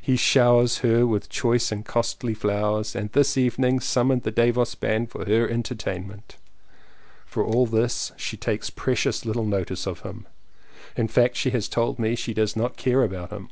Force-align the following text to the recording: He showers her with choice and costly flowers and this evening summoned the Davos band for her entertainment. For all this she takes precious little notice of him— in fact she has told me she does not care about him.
He 0.00 0.16
showers 0.16 0.78
her 0.78 1.06
with 1.06 1.28
choice 1.28 1.70
and 1.70 1.84
costly 1.84 2.34
flowers 2.34 2.96
and 2.96 3.12
this 3.12 3.36
evening 3.38 3.78
summoned 3.78 4.24
the 4.24 4.32
Davos 4.32 4.74
band 4.74 5.08
for 5.12 5.24
her 5.26 5.48
entertainment. 5.48 6.36
For 7.24 7.44
all 7.44 7.64
this 7.64 8.10
she 8.16 8.36
takes 8.36 8.70
precious 8.70 9.24
little 9.24 9.46
notice 9.46 9.86
of 9.86 10.00
him— 10.00 10.26
in 10.96 11.06
fact 11.06 11.36
she 11.36 11.50
has 11.50 11.68
told 11.68 12.00
me 12.00 12.16
she 12.16 12.34
does 12.34 12.56
not 12.56 12.76
care 12.76 13.04
about 13.04 13.30
him. 13.30 13.50